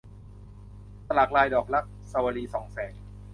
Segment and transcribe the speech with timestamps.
[1.07, 2.93] สลักลายดอกรัก- สวลี ส่องแสง